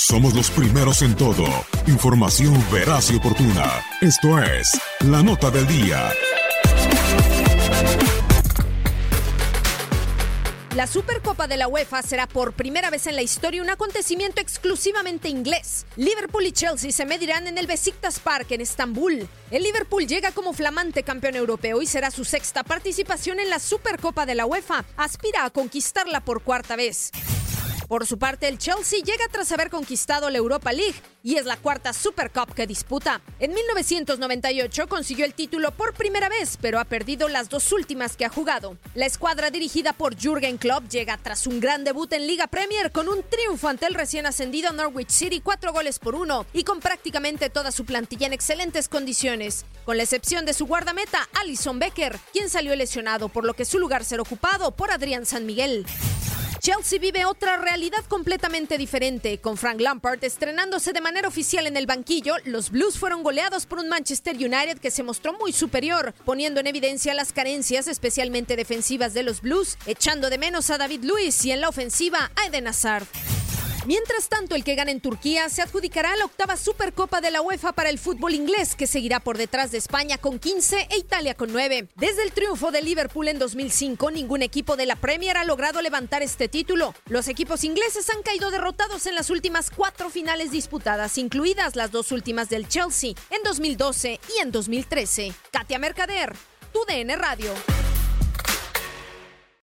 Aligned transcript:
Somos 0.00 0.32
los 0.32 0.50
primeros 0.50 1.02
en 1.02 1.14
todo. 1.14 1.44
Información 1.86 2.54
veraz 2.72 3.10
y 3.10 3.16
oportuna. 3.16 3.84
Esto 4.00 4.42
es 4.42 4.80
La 5.00 5.22
Nota 5.22 5.50
del 5.50 5.66
Día. 5.66 6.10
La 10.74 10.86
Supercopa 10.86 11.46
de 11.46 11.58
la 11.58 11.68
UEFA 11.68 12.00
será 12.00 12.26
por 12.26 12.54
primera 12.54 12.88
vez 12.88 13.06
en 13.08 13.14
la 13.14 13.20
historia 13.20 13.60
un 13.60 13.68
acontecimiento 13.68 14.40
exclusivamente 14.40 15.28
inglés. 15.28 15.84
Liverpool 15.96 16.46
y 16.46 16.52
Chelsea 16.52 16.92
se 16.92 17.04
medirán 17.04 17.46
en 17.46 17.58
el 17.58 17.66
Besiktas 17.66 18.20
Park 18.20 18.52
en 18.52 18.62
Estambul. 18.62 19.28
El 19.50 19.62
Liverpool 19.62 20.06
llega 20.06 20.32
como 20.32 20.54
flamante 20.54 21.02
campeón 21.02 21.36
europeo 21.36 21.82
y 21.82 21.86
será 21.86 22.10
su 22.10 22.24
sexta 22.24 22.64
participación 22.64 23.38
en 23.38 23.50
la 23.50 23.58
Supercopa 23.58 24.24
de 24.24 24.34
la 24.34 24.46
UEFA. 24.46 24.86
Aspira 24.96 25.44
a 25.44 25.50
conquistarla 25.50 26.20
por 26.20 26.42
cuarta 26.42 26.74
vez. 26.74 27.10
Por 27.90 28.06
su 28.06 28.20
parte, 28.20 28.46
el 28.46 28.56
Chelsea 28.56 29.00
llega 29.00 29.26
tras 29.32 29.50
haber 29.50 29.68
conquistado 29.68 30.30
la 30.30 30.38
Europa 30.38 30.72
League 30.72 30.94
y 31.24 31.38
es 31.38 31.44
la 31.44 31.56
cuarta 31.56 31.92
Super 31.92 32.30
Cup 32.30 32.54
que 32.54 32.68
disputa. 32.68 33.20
En 33.40 33.52
1998 33.52 34.86
consiguió 34.86 35.24
el 35.24 35.34
título 35.34 35.72
por 35.72 35.92
primera 35.94 36.28
vez, 36.28 36.56
pero 36.60 36.78
ha 36.78 36.84
perdido 36.84 37.28
las 37.28 37.48
dos 37.48 37.72
últimas 37.72 38.16
que 38.16 38.24
ha 38.24 38.28
jugado. 38.28 38.78
La 38.94 39.06
escuadra 39.06 39.50
dirigida 39.50 39.92
por 39.92 40.14
Jürgen 40.14 40.56
Klopp 40.56 40.88
llega 40.88 41.16
tras 41.16 41.48
un 41.48 41.58
gran 41.58 41.82
debut 41.82 42.12
en 42.12 42.28
Liga 42.28 42.46
Premier 42.46 42.92
con 42.92 43.08
un 43.08 43.24
triunfo 43.28 43.66
ante 43.66 43.86
el 43.86 43.94
recién 43.94 44.24
ascendido 44.24 44.72
Norwich 44.72 45.10
City, 45.10 45.40
cuatro 45.40 45.72
goles 45.72 45.98
por 45.98 46.14
uno, 46.14 46.46
y 46.52 46.62
con 46.62 46.78
prácticamente 46.78 47.50
toda 47.50 47.72
su 47.72 47.84
plantilla 47.84 48.28
en 48.28 48.34
excelentes 48.34 48.88
condiciones, 48.88 49.64
con 49.84 49.96
la 49.96 50.04
excepción 50.04 50.46
de 50.46 50.54
su 50.54 50.66
guardameta 50.66 51.28
Alison 51.40 51.80
Becker, 51.80 52.20
quien 52.32 52.50
salió 52.50 52.76
lesionado, 52.76 53.28
por 53.28 53.44
lo 53.44 53.54
que 53.54 53.64
su 53.64 53.80
lugar 53.80 54.04
será 54.04 54.22
ocupado 54.22 54.70
por 54.70 54.92
Adrián 54.92 55.26
San 55.26 55.44
Miguel. 55.44 55.84
Chelsea 56.60 56.98
vive 56.98 57.24
otra 57.24 57.56
realidad 57.56 58.04
completamente 58.06 58.76
diferente. 58.76 59.38
Con 59.38 59.56
Frank 59.56 59.80
Lampard 59.80 60.22
estrenándose 60.22 60.92
de 60.92 61.00
manera 61.00 61.26
oficial 61.26 61.66
en 61.66 61.78
el 61.78 61.86
banquillo, 61.86 62.34
los 62.44 62.70
Blues 62.70 62.98
fueron 62.98 63.22
goleados 63.22 63.64
por 63.64 63.78
un 63.78 63.88
Manchester 63.88 64.36
United 64.36 64.78
que 64.78 64.90
se 64.90 65.02
mostró 65.02 65.32
muy 65.32 65.54
superior, 65.54 66.12
poniendo 66.26 66.60
en 66.60 66.66
evidencia 66.66 67.14
las 67.14 67.32
carencias 67.32 67.88
especialmente 67.88 68.56
defensivas 68.56 69.14
de 69.14 69.22
los 69.22 69.40
Blues, 69.40 69.78
echando 69.86 70.28
de 70.28 70.36
menos 70.36 70.68
a 70.68 70.76
David 70.76 71.02
Luiz 71.04 71.42
y 71.46 71.52
en 71.52 71.62
la 71.62 71.70
ofensiva 71.70 72.30
a 72.36 72.46
Eden 72.46 72.66
Hazard. 72.68 73.06
Mientras 73.90 74.28
tanto, 74.28 74.54
el 74.54 74.62
que 74.62 74.76
gane 74.76 74.92
en 74.92 75.00
Turquía 75.00 75.48
se 75.48 75.62
adjudicará 75.62 76.14
la 76.14 76.24
octava 76.24 76.56
Supercopa 76.56 77.20
de 77.20 77.32
la 77.32 77.42
UEFA 77.42 77.72
para 77.72 77.90
el 77.90 77.98
fútbol 77.98 78.34
inglés, 78.34 78.76
que 78.76 78.86
seguirá 78.86 79.18
por 79.18 79.36
detrás 79.36 79.72
de 79.72 79.78
España 79.78 80.16
con 80.16 80.38
15 80.38 80.86
e 80.90 80.96
Italia 80.96 81.34
con 81.34 81.52
9. 81.52 81.88
Desde 81.96 82.22
el 82.22 82.30
triunfo 82.30 82.70
de 82.70 82.82
Liverpool 82.82 83.26
en 83.26 83.40
2005, 83.40 84.12
ningún 84.12 84.42
equipo 84.42 84.76
de 84.76 84.86
la 84.86 84.94
Premier 84.94 85.36
ha 85.36 85.42
logrado 85.42 85.82
levantar 85.82 86.22
este 86.22 86.46
título. 86.46 86.94
Los 87.06 87.26
equipos 87.26 87.64
ingleses 87.64 88.08
han 88.10 88.22
caído 88.22 88.52
derrotados 88.52 89.06
en 89.06 89.16
las 89.16 89.28
últimas 89.28 89.72
cuatro 89.72 90.08
finales 90.08 90.52
disputadas, 90.52 91.18
incluidas 91.18 91.74
las 91.74 91.90
dos 91.90 92.12
últimas 92.12 92.48
del 92.48 92.68
Chelsea 92.68 93.14
en 93.30 93.42
2012 93.42 94.20
y 94.36 94.40
en 94.40 94.52
2013. 94.52 95.32
Katia 95.50 95.80
Mercader, 95.80 96.36
tu 96.72 96.84
DN 96.86 97.16
Radio. 97.16 97.52